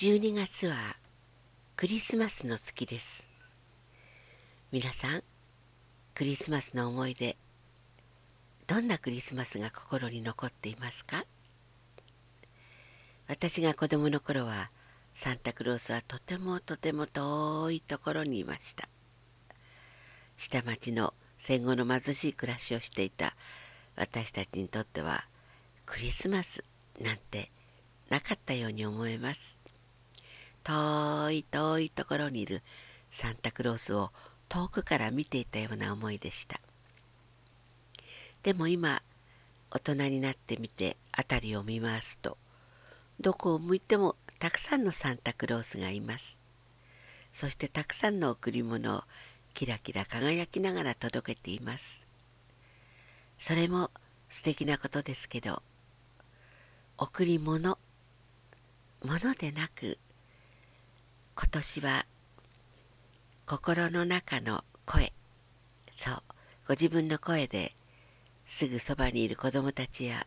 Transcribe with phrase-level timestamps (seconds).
[0.00, 0.76] 12月は
[1.74, 3.28] クリスマスの月です。
[4.70, 5.24] 皆さん
[6.14, 7.36] クリスマスの思い出
[8.68, 11.24] どんなクリスマスが心に残っていますか？
[13.26, 14.70] 私が子供の頃は
[15.16, 18.88] サンタクロースはとてもとても遠いところにいました。
[20.36, 23.34] 下町の戦後の貧しい暮らしをしていた
[23.96, 25.24] 私たちにとっては
[25.86, 26.62] クリスマス
[27.00, 27.50] なんて
[28.10, 29.57] なかったように思えます。
[30.68, 32.62] 遠い遠いところにいる
[33.10, 34.10] サンタクロースを
[34.50, 36.60] 遠くから見ていたような思いでした。
[38.42, 39.00] でも今
[39.70, 42.36] 大人になってみて辺りを見回すと
[43.18, 46.38] どこを向いてもたくさんのサンタクロースがいます。
[47.32, 49.04] そしてたくさんの贈り物を
[49.54, 52.06] キラキラ輝きながら届けています。
[53.38, 53.90] それも
[54.28, 55.62] 素敵なことですけど
[56.98, 57.78] 贈り物
[59.02, 59.96] 物でなく
[61.40, 62.04] 今年は
[63.46, 65.12] 心の中の声。
[65.96, 66.14] そう。
[66.66, 67.76] ご自分の声で
[68.44, 70.26] すぐそばにいる子供たちや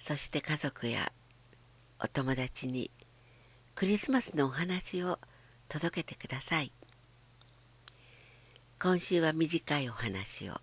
[0.00, 1.12] そして家族や
[2.00, 2.90] お友達に
[3.76, 5.20] クリスマスのお話を
[5.68, 6.72] 届けてください。
[8.82, 10.54] 今週は短いお話を。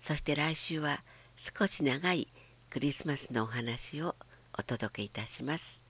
[0.00, 1.04] そして来週は
[1.36, 2.26] 少し長い
[2.68, 4.16] クリスマスのお話を
[4.58, 5.81] お届けいたします。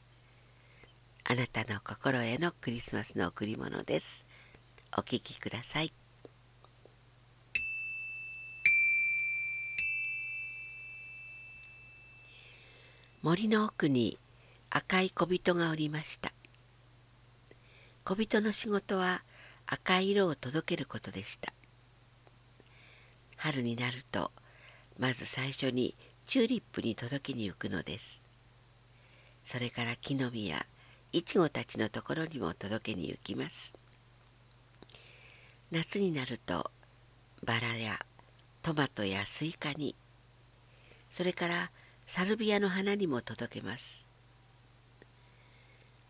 [1.25, 4.27] あなたの心へのクリスマスの贈り物です。
[4.93, 5.93] お聴きください。
[13.23, 14.19] 森の奥に
[14.69, 16.33] 赤い小人がおりました。
[18.05, 19.23] 小人の仕事は
[19.67, 21.53] 赤い色を届けることでした。
[23.37, 24.33] 春になると
[24.99, 25.95] まず最初に
[26.27, 28.21] チューリップに届けに行くのです。
[29.45, 30.67] それから木の実や
[31.15, 33.75] いちごたちのところにも届けに行きます。
[35.71, 36.71] 夏になると
[37.45, 38.01] バラや
[38.63, 39.95] トマトやスイカに
[41.11, 41.71] それから
[42.07, 44.07] サルビアの花にも届けます。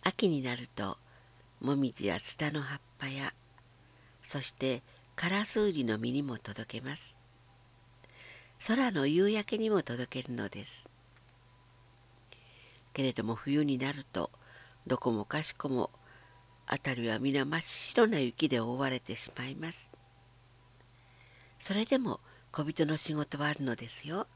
[0.04, 0.99] 秋になると
[1.60, 3.34] もみじやツタの葉っぱや
[4.22, 4.82] そして
[5.16, 7.16] カラスウリの実にも届けます。
[8.69, 10.87] 空の夕焼けにも届けるのです。
[12.93, 14.31] けれども冬になると
[14.87, 15.91] どこもかしこも
[16.66, 19.91] 辺りは皆真っ白な雪で覆われてしまいます。
[21.60, 22.20] それでも
[22.50, 24.26] 小人の仕事はあるのですよ。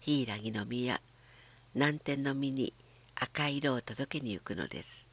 [0.00, 1.00] ヒイラギの実や
[1.74, 2.74] 南天の実に
[3.14, 5.06] 赤い色を届けに行くのです。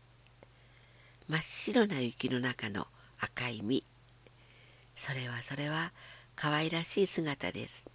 [1.28, 2.88] 真っ白な雪の中の
[3.20, 3.84] 赤い実。
[4.96, 5.94] それはそれは
[6.36, 7.88] 可愛らしい姿です。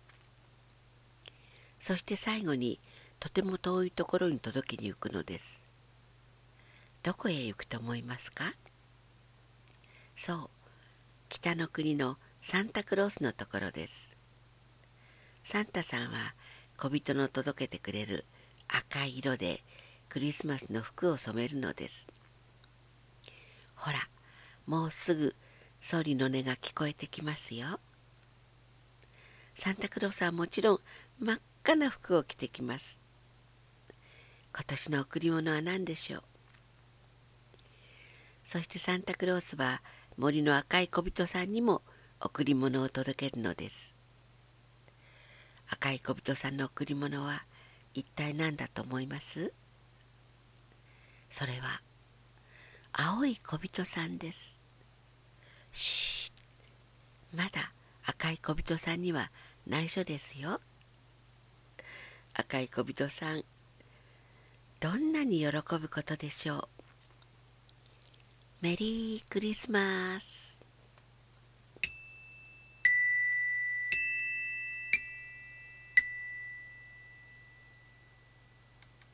[1.81, 2.81] そして最後に
[3.21, 5.64] とても遠いところに届けに行くのです。
[7.05, 8.55] どこへ行くと思いますか？
[10.17, 10.51] そう
[11.29, 14.17] 北の国のサンタクロースのところです。
[15.45, 16.35] サンタさんは
[16.79, 18.25] 小人の届けてくれる
[18.69, 19.63] 赤い色で
[20.09, 22.07] クリスマスの服を染めるのです。
[23.75, 23.99] ほら
[24.67, 25.35] もうすぐ
[25.83, 27.81] 総理の音が聞こえてきますよ。
[29.55, 30.79] サンタクロースはもちろん
[31.21, 32.99] 真っ赤な服を着てきます。
[34.55, 36.23] 今年の贈り物は何でしょう？
[38.45, 39.83] そしてサンタクロースは
[40.17, 41.83] 森の赤い小人さんにも
[42.21, 43.95] 贈り物を届けるのです。
[45.69, 47.45] 赤い小人さんの贈り物は
[47.95, 49.53] 一体何だと思います？
[51.31, 51.81] それは
[52.93, 54.57] 青い小人さんです。
[55.73, 56.33] し
[57.35, 57.73] まだ
[58.07, 59.33] 赤い小人さんには
[59.67, 60.61] 内緒ですよ。
[62.35, 63.45] 赤い小人さん
[64.81, 66.74] どんなに喜ぶことでしょう？
[68.65, 70.44] メリークリスマス。